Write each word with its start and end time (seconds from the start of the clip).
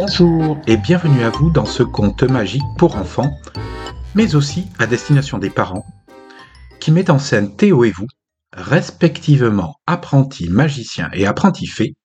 Bonjour 0.00 0.60
et 0.68 0.76
bienvenue 0.76 1.24
à 1.24 1.30
vous 1.30 1.50
dans 1.50 1.64
ce 1.64 1.82
conte 1.82 2.22
magique 2.22 2.62
pour 2.78 2.94
enfants, 2.94 3.36
mais 4.14 4.36
aussi 4.36 4.68
à 4.78 4.86
destination 4.86 5.38
des 5.38 5.50
parents, 5.50 5.84
qui 6.78 6.92
met 6.92 7.10
en 7.10 7.18
scène 7.18 7.56
Théo 7.56 7.82
et 7.82 7.90
vous, 7.90 8.06
respectivement 8.52 9.74
apprentis 9.88 10.50
magiciens 10.50 11.10
et 11.14 11.26
apprentis 11.26 11.66
fées, 11.66 11.96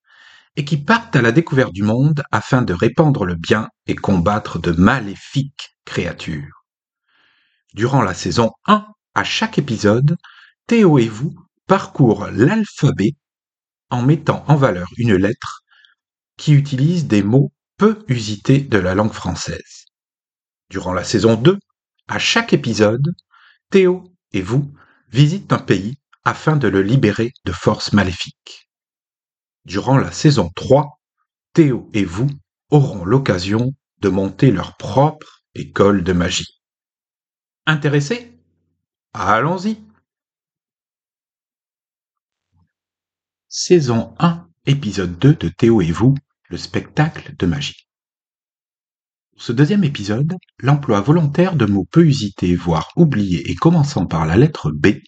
et 0.55 0.65
qui 0.65 0.77
partent 0.77 1.15
à 1.15 1.21
la 1.21 1.31
découverte 1.31 1.71
du 1.71 1.83
monde 1.83 2.23
afin 2.31 2.63
de 2.63 2.73
répandre 2.73 3.25
le 3.25 3.35
bien 3.35 3.69
et 3.85 3.93
combattre 3.93 4.57
de 4.57 4.71
maléfiques 4.71 5.77
créatures. 5.85 6.65
Durant 7.75 8.01
la 8.01 8.15
saison 8.15 8.53
1, 8.65 8.87
à 9.13 9.23
chaque 9.23 9.59
épisode, 9.59 10.17
Théo 10.65 10.97
et 10.97 11.09
vous 11.09 11.35
parcourent 11.67 12.25
l'alphabet 12.31 13.11
en 13.91 14.01
mettant 14.01 14.43
en 14.47 14.55
valeur 14.55 14.87
une 14.97 15.13
lettre 15.13 15.61
qui 16.37 16.53
utilise 16.53 17.05
des 17.05 17.21
mots 17.21 17.51
peu 17.83 18.01
usités 18.07 18.61
de 18.61 18.77
la 18.77 18.95
langue 18.95 19.11
française. 19.11 19.87
Durant 20.69 20.93
la 20.93 21.03
saison 21.03 21.35
2, 21.35 21.59
à 22.07 22.17
chaque 22.17 22.53
épisode, 22.53 23.13
Théo 23.71 24.05
et 24.31 24.41
vous 24.41 24.73
visitent 25.09 25.51
un 25.51 25.59
pays 25.59 25.97
afin 26.23 26.55
de 26.55 26.69
le 26.69 26.81
libérer 26.81 27.33
de 27.43 27.51
forces 27.51 27.91
maléfiques. 27.91 28.69
Durant 29.65 29.97
la 29.97 30.13
saison 30.13 30.49
3, 30.55 30.97
Théo 31.51 31.89
et 31.93 32.05
vous 32.05 32.29
auront 32.69 33.03
l'occasion 33.03 33.73
de 33.99 34.07
monter 34.07 34.51
leur 34.51 34.77
propre 34.77 35.43
école 35.53 36.05
de 36.05 36.13
magie. 36.13 36.61
Intéressés? 37.65 38.31
Allons-y 39.11 39.83
Saison 43.49 44.15
1, 44.19 44.47
épisode 44.67 45.19
2 45.19 45.33
de 45.33 45.49
Théo 45.49 45.81
et 45.81 45.91
vous, 45.91 46.15
le 46.53 46.57
spectacle 46.59 47.35
de 47.35 47.47
magie. 47.47 47.87
Pour 49.31 49.41
ce 49.41 49.51
deuxième 49.51 49.83
épisode, 49.83 50.35
l'emploi 50.59 51.01
volontaire 51.01 51.55
de 51.55 51.65
mots 51.65 51.87
peu 51.89 52.05
usités, 52.05 52.55
voire 52.55 52.91
oubliés 52.95 53.49
et 53.49 53.55
commençant 53.55 54.05
par 54.05 54.27
la 54.27 54.37
lettre 54.37 54.69
B, 54.69 54.99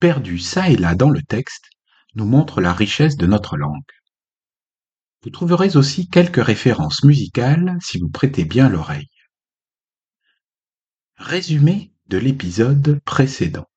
perdu 0.00 0.38
çà 0.38 0.70
et 0.70 0.76
là 0.76 0.94
dans 0.94 1.10
le 1.10 1.20
texte, 1.20 1.66
nous 2.14 2.24
montre 2.24 2.62
la 2.62 2.72
richesse 2.72 3.18
de 3.18 3.26
notre 3.26 3.58
langue. 3.58 3.92
Vous 5.22 5.28
trouverez 5.28 5.76
aussi 5.76 6.08
quelques 6.08 6.42
références 6.42 7.04
musicales 7.04 7.76
si 7.82 7.98
vous 7.98 8.08
prêtez 8.08 8.46
bien 8.46 8.70
l'oreille. 8.70 9.10
Résumé 11.16 11.92
de 12.06 12.16
l'épisode 12.16 12.98
précédent. 13.04 13.68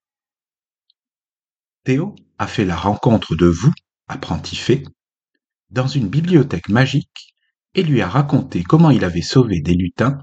Théo 1.84 2.16
a 2.38 2.48
fait 2.48 2.64
la 2.64 2.78
rencontre 2.78 3.36
de 3.36 3.48
vous, 3.48 3.74
apprenti 4.08 4.56
fait, 4.56 4.86
dans 5.70 5.88
une 5.88 6.10
bibliothèque 6.10 6.70
magique 6.70 7.34
et 7.74 7.84
lui 7.84 8.02
a 8.02 8.08
raconté 8.08 8.64
comment 8.64 8.92
il 8.92 9.04
avait 9.04 9.22
sauvé 9.22 9.62
des 9.62 9.74
lutins 9.74 10.20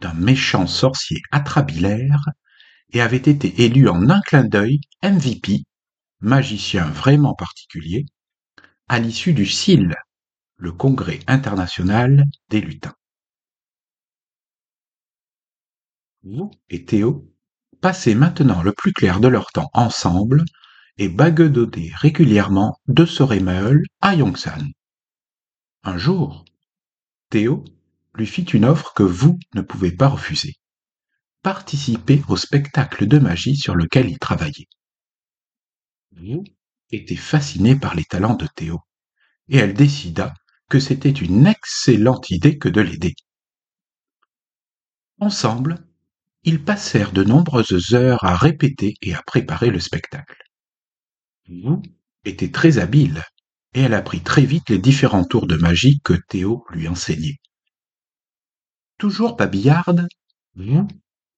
d'un 0.00 0.14
méchant 0.14 0.66
sorcier 0.66 1.20
atrabilaire 1.30 2.20
et 2.90 3.00
avait 3.00 3.16
été 3.16 3.64
élu 3.64 3.88
en 3.88 4.08
un 4.08 4.20
clin 4.20 4.44
d'œil 4.44 4.80
MVP, 5.02 5.64
magicien 6.20 6.84
vraiment 6.86 7.34
particulier, 7.34 8.06
à 8.88 8.98
l'issue 8.98 9.34
du 9.34 9.46
CIL, 9.46 9.94
le 10.56 10.72
Congrès 10.72 11.20
international 11.26 12.24
des 12.48 12.60
lutins. 12.60 12.94
Vous 16.22 16.50
et 16.68 16.84
Théo 16.84 17.32
passez 17.80 18.14
maintenant 18.14 18.62
le 18.62 18.72
plus 18.72 18.92
clair 18.92 19.20
de 19.20 19.28
leur 19.28 19.52
temps 19.52 19.70
ensemble 19.72 20.44
et 20.98 21.08
bagueudodez 21.08 21.92
régulièrement 21.94 22.76
de 22.88 23.06
Soremeul 23.06 23.84
à 24.00 24.16
Yongsan. 24.16 24.66
Un 25.84 25.96
jour, 25.96 26.44
Théo 27.30 27.64
lui 28.14 28.26
fit 28.26 28.42
une 28.42 28.64
offre 28.64 28.92
que 28.94 29.04
vous 29.04 29.38
ne 29.54 29.62
pouvez 29.62 29.92
pas 29.92 30.08
refuser. 30.08 30.54
Participer 31.42 32.22
au 32.28 32.36
spectacle 32.36 33.06
de 33.06 33.18
magie 33.18 33.56
sur 33.56 33.76
lequel 33.76 34.10
il 34.10 34.18
travaillait. 34.18 34.66
Vous 36.12 36.42
était 36.90 37.16
fasciné 37.16 37.76
par 37.76 37.94
les 37.94 38.04
talents 38.04 38.34
de 38.34 38.48
Théo, 38.56 38.80
et 39.48 39.58
elle 39.58 39.74
décida 39.74 40.34
que 40.68 40.80
c'était 40.80 41.10
une 41.10 41.46
excellente 41.46 42.30
idée 42.30 42.58
que 42.58 42.68
de 42.68 42.80
l'aider. 42.80 43.14
Ensemble, 45.20 45.86
ils 46.42 46.64
passèrent 46.64 47.12
de 47.12 47.22
nombreuses 47.22 47.94
heures 47.94 48.24
à 48.24 48.36
répéter 48.36 48.94
et 49.00 49.14
à 49.14 49.22
préparer 49.22 49.70
le 49.70 49.80
spectacle. 49.80 50.47
Était 52.24 52.50
très 52.50 52.78
habile, 52.78 53.24
et 53.74 53.80
elle 53.80 53.94
apprit 53.94 54.22
très 54.22 54.44
vite 54.44 54.70
les 54.70 54.78
différents 54.78 55.24
tours 55.24 55.46
de 55.46 55.56
magie 55.56 56.00
que 56.04 56.14
Théo 56.28 56.64
lui 56.70 56.88
enseignait. 56.88 57.38
Toujours 58.98 59.36
babillarde, 59.36 60.06
vous 60.54 60.86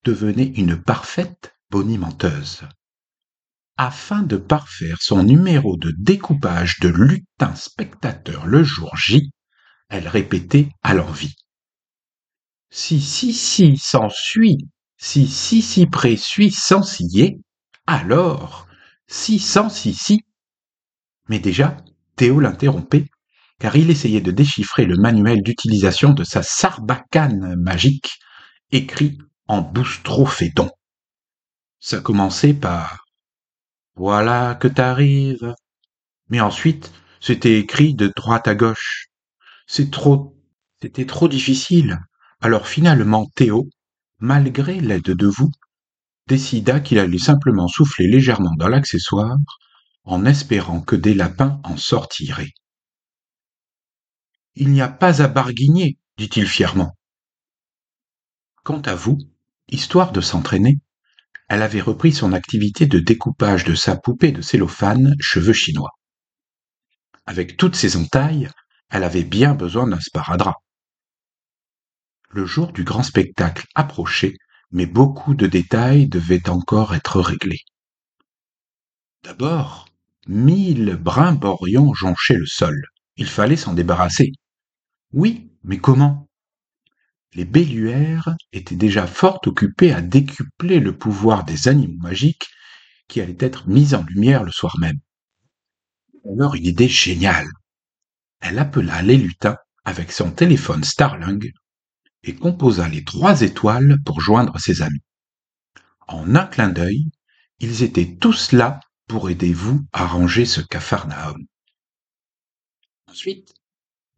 devenez 0.05 0.53
une 0.59 0.81
parfaite 0.83 1.55
bonimenteuse. 1.71 2.63
Afin 3.77 4.23
de 4.23 4.37
parfaire 4.37 4.99
son 5.01 5.23
numéro 5.23 5.77
de 5.77 5.93
découpage 5.99 6.81
de 6.81 6.89
lutin 6.89 7.55
spectateur 7.55 8.47
le 8.47 8.65
jour 8.65 8.97
J, 8.97 9.31
elle 9.89 10.09
répétait 10.09 10.71
à 10.83 10.95
l'envie. 10.95 11.37
Si 12.71 13.01
si 13.01 13.33
si 13.33 13.77
s'ensuit, 13.77 14.69
si 14.97 15.27
si 15.27 15.63
si 15.63 15.87
près 15.87 16.17
suit 16.17 16.51
sans 16.51 16.83
scier, 16.83 17.41
alors 17.87 18.67
si 19.11 19.41
sans 19.41 19.69
si 19.69 19.93
si. 19.93 20.25
Mais 21.29 21.41
déjà, 21.41 21.77
Théo 22.17 22.41
l'interrompait, 22.41 23.07
car 23.59 23.77
il 23.77 23.91
essayait 23.91 24.21
de 24.21 24.31
déchiffrer 24.31 24.87
le 24.87 24.97
manuel 24.97 25.43
d'utilisation 25.43 26.13
de 26.13 26.25
sa 26.25 26.43
sarbacane 26.43 27.57
magique, 27.57 28.21
écrit 28.71 29.19
en 29.49 29.63
boustrophéton. 29.63 30.71
Ça 31.81 32.01
commençait 32.01 32.55
par 32.55 33.05
Voilà 33.97 34.55
que 34.55 34.69
t'arrives. 34.69 35.55
Mais 36.29 36.41
ensuite, 36.41 36.93
c'était 37.21 37.59
écrit 37.59 37.95
de 37.95 38.13
droite 38.15 38.47
à 38.47 38.55
gauche. 38.55 39.07
C'est 39.67 39.91
trop, 39.91 40.37
c'était 40.81 41.07
trop 41.07 41.27
difficile. 41.27 41.99
Alors 42.41 42.69
finalement, 42.69 43.27
Théo, 43.35 43.69
malgré 44.21 44.81
l'aide 44.81 45.03
de 45.03 45.27
vous, 45.27 45.51
décida 46.31 46.79
qu'il 46.79 47.01
allait 47.01 47.19
simplement 47.19 47.67
souffler 47.67 48.07
légèrement 48.07 48.55
dans 48.57 48.69
l'accessoire 48.69 49.37
en 50.05 50.25
espérant 50.25 50.81
que 50.81 50.95
des 50.95 51.13
lapins 51.13 51.61
en 51.65 51.77
sortiraient. 51.77 52.53
Il 54.55 54.71
n'y 54.71 54.81
a 54.81 54.89
pas 54.89 55.23
à 55.23 55.27
barguigner, 55.27 55.99
dit-il 56.17 56.47
fièrement. 56.47 56.97
Quant 58.63 58.81
à 58.83 58.95
vous, 58.95 59.19
histoire 59.69 60.13
de 60.13 60.21
s'entraîner, 60.21 60.79
elle 61.49 61.63
avait 61.63 61.81
repris 61.81 62.13
son 62.13 62.33
activité 62.33 62.87
de 62.87 63.01
découpage 63.01 63.65
de 63.65 63.75
sa 63.75 63.97
poupée 63.97 64.31
de 64.31 64.41
cellophane 64.41 65.17
cheveux 65.19 65.53
chinois. 65.53 65.91
Avec 67.27 67.57
toutes 67.57 67.75
ses 67.75 67.97
entailles, 67.97 68.49
elle 68.89 69.03
avait 69.03 69.25
bien 69.25 69.55
besoin 69.55 69.89
d'un 69.89 70.01
sparadrap. 70.01 70.59
Le 72.29 72.47
jour 72.47 72.73
du 72.73 72.85
grand 72.85 73.03
spectacle 73.03 73.67
approchait, 73.75 74.37
mais 74.73 74.87
beaucoup 74.87 75.35
de 75.35 75.47
détails 75.47 76.09
devaient 76.09 76.49
encore 76.49 76.95
être 76.95 77.21
réglés. 77.21 77.65
D'abord, 79.23 79.87
Mille 80.27 80.97
brimborions 80.97 81.93
jonchaient 81.95 82.37
le 82.37 82.47
sol. 82.47 82.87
Il 83.17 83.27
fallait 83.27 83.57
s'en 83.57 83.75
débarrasser. 83.75 84.33
Oui, 85.13 85.51
mais 85.65 85.79
comment? 85.79 86.29
Les 87.33 87.45
belluaires 87.45 88.37
étaient 88.53 88.77
déjà 88.77 89.07
fort 89.07 89.41
occupés 89.47 89.93
à 89.93 90.03
décupler 90.03 90.79
le 90.79 90.97
pouvoir 90.97 91.45
des 91.45 91.69
animaux 91.69 92.03
magiques 92.03 92.49
qui 93.09 93.21
allaient 93.21 93.37
être 93.41 93.69
mis 93.69 93.95
en 93.95 94.05
lumière 94.05 94.45
le 94.45 94.53
soir 94.53 94.77
même. 94.79 95.01
Alors 96.25 96.55
une 96.55 96.67
idée 96.67 96.89
géniale. 96.89 97.49
Elle 98.41 98.59
appela 98.59 99.03
les 99.03 99.17
lutins 99.17 99.57
avec 99.85 100.13
son 100.13 100.31
téléphone 100.31 100.85
Starling 100.85 101.51
et 102.25 102.35
composa 102.35 102.89
les 102.89 103.05
trois 103.05 103.43
étoiles 103.43 103.97
pour 104.05 104.21
joindre 104.21 104.59
ses 104.59 104.83
amis. 104.83 105.03
En 106.09 106.35
un 106.35 106.47
clin 106.47 106.69
d'œil, 106.69 107.11
ils 107.59 107.83
étaient 107.83 108.17
tous 108.17 108.53
là 108.53 108.81
pour 109.07 109.31
aider 109.31 109.53
vous 109.53 109.81
à 109.93 110.07
ranger 110.07 110.45
ce 110.45 110.61
capharnaüm. 110.61 111.47
Ensuite, 113.07 113.55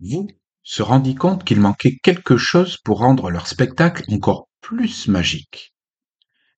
vous 0.00 0.28
se 0.62 0.82
rendit 0.82 1.14
compte 1.14 1.44
qu'il 1.44 1.60
manquait 1.60 1.96
quelque 2.02 2.36
chose 2.36 2.76
pour 2.76 2.98
rendre 2.98 3.30
leur 3.30 3.46
spectacle 3.46 4.04
encore 4.12 4.48
plus 4.60 5.08
magique. 5.08 5.74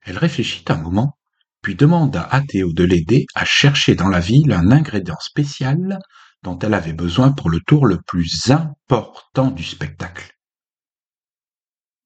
Elle 0.02 0.18
réfléchit 0.18 0.64
un 0.68 0.76
moment, 0.76 1.16
puis 1.62 1.74
demanda 1.74 2.22
à 2.22 2.42
Théo 2.42 2.72
de 2.72 2.84
l'aider 2.84 3.26
à 3.34 3.44
chercher 3.44 3.94
dans 3.94 4.08
la 4.08 4.20
ville 4.20 4.52
un 4.52 4.70
ingrédient 4.70 5.18
spécial 5.20 5.98
dont 6.42 6.58
elle 6.58 6.74
avait 6.74 6.92
besoin 6.92 7.32
pour 7.32 7.48
le 7.48 7.60
tour 7.60 7.86
le 7.86 8.02
plus 8.02 8.50
important 8.50 9.50
du 9.50 9.64
spectacle. 9.64 10.33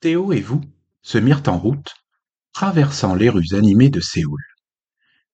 Théo 0.00 0.32
et 0.32 0.40
vous 0.40 0.60
se 1.02 1.18
mirent 1.18 1.42
en 1.46 1.58
route, 1.58 1.94
traversant 2.52 3.14
les 3.14 3.28
rues 3.28 3.54
animées 3.54 3.90
de 3.90 4.00
Séoul. 4.00 4.42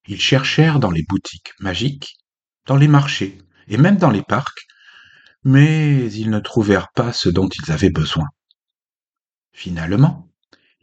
Ils 0.06 0.20
cherchèrent 0.20 0.80
dans 0.80 0.90
les 0.90 1.02
boutiques 1.02 1.52
magiques, 1.60 2.16
dans 2.66 2.76
les 2.76 2.88
marchés 2.88 3.38
et 3.68 3.76
même 3.76 3.96
dans 3.96 4.10
les 4.10 4.22
parcs, 4.22 4.66
mais 5.42 6.10
ils 6.12 6.30
ne 6.30 6.40
trouvèrent 6.40 6.92
pas 6.92 7.12
ce 7.12 7.28
dont 7.28 7.48
ils 7.48 7.72
avaient 7.72 7.90
besoin. 7.90 8.26
Finalement, 9.52 10.30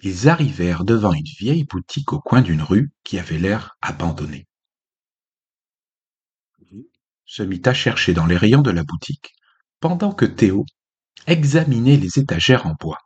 ils 0.01 0.29
arrivèrent 0.29 0.83
devant 0.83 1.13
une 1.13 1.23
vieille 1.39 1.65
boutique 1.65 2.13
au 2.13 2.19
coin 2.19 2.41
d'une 2.41 2.61
rue 2.61 2.91
qui 3.03 3.19
avait 3.19 3.39
l'air 3.39 3.77
abandonnée. 3.81 4.47
se 7.25 7.43
mit 7.43 7.61
à 7.63 7.73
chercher 7.73 8.13
dans 8.13 8.25
les 8.25 8.35
rayons 8.35 8.61
de 8.61 8.71
la 8.71 8.83
boutique, 8.83 9.31
pendant 9.79 10.11
que 10.11 10.25
Théo 10.25 10.65
examinait 11.27 11.95
les 11.95 12.19
étagères 12.19 12.67
en 12.67 12.73
bois. 12.77 12.97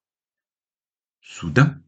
Soudain, 1.37 1.81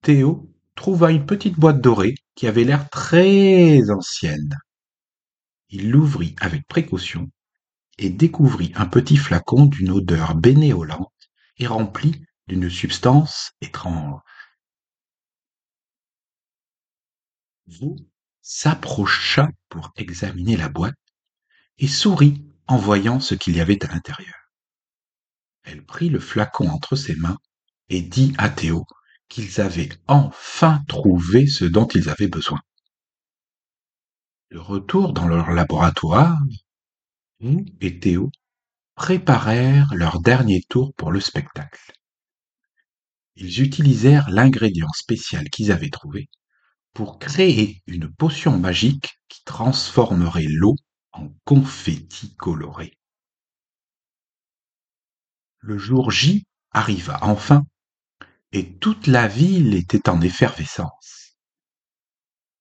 Théo 0.00 0.48
trouva 0.76 1.10
une 1.10 1.26
petite 1.26 1.58
boîte 1.58 1.80
dorée 1.80 2.14
qui 2.36 2.46
avait 2.46 2.62
l'air 2.62 2.88
très 2.88 3.90
ancienne. 3.90 4.56
Il 5.70 5.90
l'ouvrit 5.90 6.36
avec 6.38 6.68
précaution 6.68 7.28
et 7.98 8.10
découvrit 8.10 8.70
un 8.76 8.86
petit 8.86 9.16
flacon 9.16 9.66
d'une 9.66 9.90
odeur 9.90 10.36
bénéolente 10.36 11.12
et 11.56 11.66
rempli 11.66 12.24
d'une 12.46 12.70
substance 12.70 13.50
étrange. 13.60 14.20
Vous 17.66 17.96
s'approcha 18.40 19.48
pour 19.68 19.90
examiner 19.96 20.56
la 20.56 20.68
boîte 20.68 20.94
et 21.78 21.88
sourit 21.88 22.46
en 22.68 22.76
voyant 22.76 23.18
ce 23.18 23.34
qu'il 23.34 23.56
y 23.56 23.60
avait 23.60 23.84
à 23.84 23.88
l'intérieur. 23.88 24.52
Elle 25.64 25.84
prit 25.84 26.08
le 26.08 26.20
flacon 26.20 26.68
entre 26.68 26.94
ses 26.94 27.16
mains 27.16 27.38
et 27.88 28.02
dit 28.02 28.34
à 28.38 28.48
Théo 28.48 28.86
qu'ils 29.28 29.60
avaient 29.60 29.90
enfin 30.06 30.82
trouvé 30.88 31.46
ce 31.46 31.64
dont 31.64 31.86
ils 31.86 32.08
avaient 32.08 32.28
besoin. 32.28 32.60
De 34.50 34.58
retour 34.58 35.12
dans 35.12 35.26
leur 35.26 35.50
laboratoire, 35.50 36.38
vous 37.40 37.64
et 37.80 37.98
Théo 37.98 38.30
préparèrent 38.94 39.92
leur 39.94 40.20
dernier 40.20 40.62
tour 40.68 40.94
pour 40.94 41.10
le 41.10 41.20
spectacle. 41.20 41.92
Ils 43.34 43.60
utilisèrent 43.60 44.30
l'ingrédient 44.30 44.92
spécial 44.94 45.50
qu'ils 45.50 45.70
avaient 45.72 45.90
trouvé 45.90 46.28
pour 46.94 47.18
créer 47.18 47.82
une 47.86 48.10
potion 48.10 48.58
magique 48.58 49.20
qui 49.28 49.44
transformerait 49.44 50.46
l'eau 50.48 50.76
en 51.12 51.28
confetti 51.44 52.34
coloré. 52.36 52.96
Le 55.58 55.76
jour 55.76 56.10
J 56.10 56.46
arriva 56.70 57.18
enfin, 57.20 57.66
et 58.56 58.72
toute 58.78 59.06
la 59.06 59.28
ville 59.28 59.74
était 59.74 60.08
en 60.08 60.18
effervescence. 60.22 61.36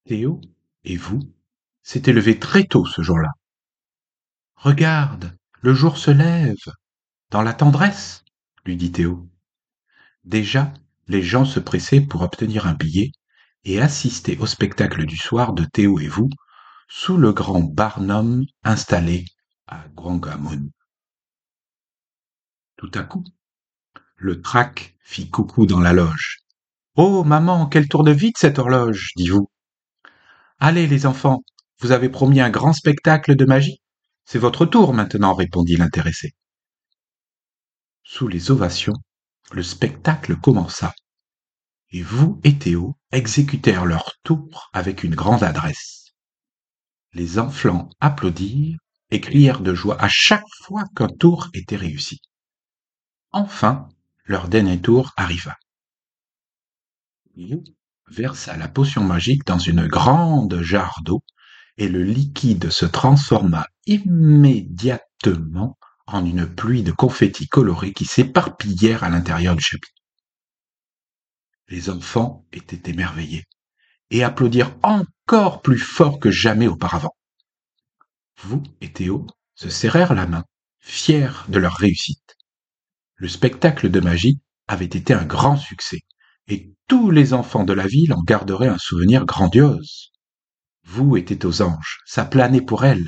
Théo 0.04 0.42
et 0.84 0.98
vous 0.98 1.22
s'étaient 1.84 2.12
levés 2.12 2.38
très 2.38 2.66
tôt 2.66 2.86
ce 2.86 3.02
jour-là. 3.02 3.30
Regarde, 4.56 5.38
le 5.62 5.74
jour 5.74 5.98
se 5.98 6.12
lève, 6.12 6.66
dans 7.30 7.42
la 7.42 7.54
tendresse, 7.54 8.26
lui 8.66 8.76
dit 8.76 8.92
Théo. 8.92 9.30
Déjà, 10.26 10.74
les 11.08 11.24
gens 11.24 11.46
se 11.46 11.62
pressaient 11.62 12.02
pour 12.02 12.24
obtenir 12.24 12.68
un 12.68 12.74
billet 12.74 13.14
et 13.64 13.80
assister 13.80 14.38
au 14.40 14.48
spectacle 14.48 15.06
du 15.06 15.16
soir 15.16 15.54
de 15.54 15.64
Théo 15.64 16.02
et 16.02 16.10
vous 16.10 16.30
sous 16.90 17.16
le 17.16 17.32
grand 17.32 17.62
Barnum 17.62 18.46
installé 18.64 19.24
à 19.66 19.88
Gwangamun. 19.96 20.68
Tout 22.76 22.92
à 22.96 23.04
coup, 23.04 23.24
le 24.18 24.42
trac 24.42 24.96
fit 25.00 25.30
coucou 25.30 25.66
dans 25.66 25.80
la 25.80 25.94
loge. 25.94 26.40
Oh, 26.96 27.24
maman, 27.24 27.68
quelle 27.68 27.88
tour 27.88 28.04
de 28.04 28.12
vide 28.12 28.38
cette 28.38 28.60
horloge, 28.60 29.12
dit 29.16 29.28
vous. 29.28 29.50
Allez, 30.60 30.88
les 30.88 31.06
enfants, 31.06 31.44
vous 31.80 31.92
avez 31.92 32.10
promis 32.10 32.40
un 32.40 32.50
grand 32.50 32.74
spectacle 32.74 33.36
de 33.36 33.46
magie. 33.46 33.82
C'est 34.24 34.40
votre 34.40 34.66
tour 34.66 34.94
maintenant, 34.94 35.34
répondit 35.34 35.76
l'intéressé. 35.76 36.34
Sous 38.04 38.28
les 38.28 38.52
ovations, 38.52 38.96
le 39.52 39.64
spectacle 39.64 40.36
commença 40.38 40.94
et 41.92 42.02
vous 42.02 42.40
et 42.44 42.58
Théo 42.58 42.98
exécutèrent 43.12 43.86
leur 43.86 44.14
tour 44.24 44.70
avec 44.74 45.04
une 45.04 45.16
grande 45.16 45.44
adresse. 45.44 46.12
Les 47.14 47.40
enfants 47.40 47.90
applaudirent 48.02 48.78
et 49.12 49.22
crièrent 49.22 49.62
de 49.62 49.74
joie 49.74 50.02
à 50.02 50.10
chaque 50.10 50.44
fois 50.64 50.84
qu'un 50.96 51.08
tour 51.08 51.48
était 51.54 51.78
réussi. 51.78 52.20
Enfin, 53.32 53.88
leur 54.26 54.48
dernier 54.48 54.82
tour 54.82 55.14
arriva. 55.18 55.56
Vous 57.36 57.64
versa 58.08 58.56
la 58.58 58.68
potion 58.68 59.04
magique 59.04 59.46
dans 59.46 59.60
une 59.60 59.88
grande 59.88 60.62
jarre 60.62 61.02
d'eau 61.04 61.24
et 61.78 61.88
le 61.88 62.04
liquide 62.04 62.70
se 62.70 62.86
transforma 62.86 63.68
immédiatement 63.86 65.78
en 66.08 66.26
une 66.26 66.48
pluie 66.48 66.84
de 66.84 66.92
confettis 66.92 67.48
colorés 67.48 67.94
qui 67.94 68.06
s'éparpillèrent 68.06 69.04
à 69.04 69.10
l'intérieur 69.10 69.56
du 69.56 69.64
chapitre. 69.64 70.02
Les 71.68 71.90
enfants 71.90 72.46
étaient 72.54 72.92
émerveillés 72.92 73.46
et 74.12 74.24
applaudirent 74.24 74.78
encore 74.84 75.62
plus 75.62 75.80
fort 75.80 76.20
que 76.20 76.30
jamais 76.30 76.68
auparavant. 76.68 77.16
Vous 78.42 78.62
et 78.82 78.94
Théo 78.94 79.26
se 79.56 79.70
serrèrent 79.70 80.14
la 80.14 80.28
main, 80.28 80.46
fiers 80.80 81.32
de 81.48 81.60
leur 81.60 81.76
réussite. 81.76 82.35
Le 83.26 83.30
spectacle 83.30 83.90
de 83.90 84.00
magie 84.00 84.40
avait 84.68 84.86
été 84.86 85.12
un 85.12 85.26
grand 85.26 85.58
succès, 85.58 86.02
et 86.48 86.76
tous 86.88 87.10
les 87.10 87.34
enfants 87.34 87.64
de 87.64 87.74
la 87.74 87.88
ville 87.88 88.14
en 88.14 88.22
garderaient 88.22 88.68
un 88.68 88.78
souvenir 88.78 89.26
grandiose. 89.26 90.12
Vous 90.84 91.18
étiez 91.18 91.44
aux 91.44 91.64
anges, 91.64 92.02
ça 92.06 92.24
planait 92.24 92.62
pour 92.62 92.86
elle. 92.86 93.08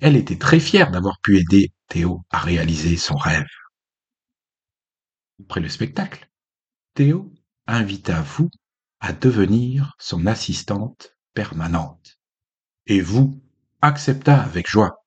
Elle 0.00 0.16
était 0.16 0.36
très 0.36 0.60
fière 0.60 0.90
d'avoir 0.90 1.18
pu 1.22 1.38
aider 1.38 1.72
Théo 1.88 2.26
à 2.28 2.40
réaliser 2.40 2.98
son 2.98 3.16
rêve. 3.16 3.48
Après 5.40 5.62
le 5.62 5.70
spectacle, 5.70 6.28
Théo 6.92 7.32
invita 7.66 8.20
vous 8.20 8.50
à 9.00 9.14
devenir 9.14 9.94
son 9.98 10.26
assistante 10.26 11.16
permanente. 11.32 12.18
Et 12.84 13.00
vous 13.00 13.42
accepta 13.80 14.42
avec 14.42 14.68
joie. 14.68 15.06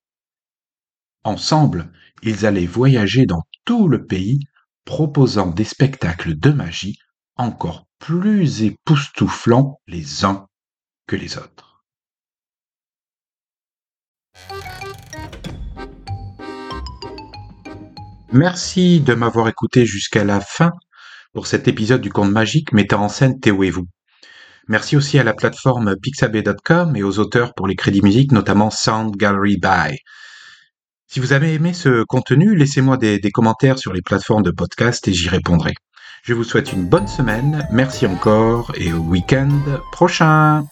Ensemble, 1.24 1.92
ils 2.24 2.48
allaient 2.48 2.66
voyager 2.66 3.28
dans 3.28 3.44
tout 3.68 3.90
le 3.90 4.06
pays, 4.06 4.40
proposant 4.86 5.48
des 5.48 5.66
spectacles 5.66 6.40
de 6.40 6.52
magie 6.52 6.98
encore 7.36 7.86
plus 8.00 8.64
époustouflants 8.64 9.82
les 9.88 10.24
uns 10.24 10.48
que 11.06 11.18
les 11.18 11.38
autres. 11.38 11.84
Merci 18.32 19.02
de 19.02 19.14
m'avoir 19.14 19.50
écouté 19.50 19.86
jusqu'à 19.86 20.24
la 20.24 20.40
fin 20.40 20.72
pour 21.34 21.46
cet 21.46 21.68
épisode 21.68 22.02
du 22.02 22.10
conte 22.10 22.32
magique 22.32 22.72
mettant 22.72 23.04
en 23.04 23.10
scène 23.10 23.38
Théo 23.42 23.64
et 23.64 23.70
vous. 23.70 23.88
Merci 24.70 24.96
aussi 24.96 25.20
à 25.20 25.26
la 25.26 25.34
plateforme 25.34 25.98
pixabay.com 26.02 26.96
et 26.96 27.04
aux 27.04 27.20
auteurs 27.20 27.54
pour 27.54 27.68
les 27.68 27.76
crédits 27.76 28.02
musiques, 28.02 28.32
notamment 28.32 28.70
Sound 28.70 29.18
Gallery 29.18 29.58
By. 29.58 29.98
Si 31.10 31.22
vous 31.22 31.32
avez 31.32 31.54
aimé 31.54 31.72
ce 31.72 32.04
contenu, 32.04 32.54
laissez-moi 32.54 32.98
des, 32.98 33.22
commentaires 33.32 33.80
sur 33.80 33.94
les 33.94 34.02
plateformes 34.02 34.44
de 34.44 34.52
podcast 34.52 35.08
et 35.08 35.14
j'y 35.14 35.30
répondrai. 35.30 35.74
Je 36.22 36.34
vous 36.34 36.44
souhaite 36.44 36.74
une 36.74 36.86
bonne 36.86 37.08
semaine, 37.08 37.66
merci 37.72 38.06
encore 38.06 38.74
et 38.76 38.92
au 38.92 38.98
week-end 38.98 39.48
prochain 39.94 40.66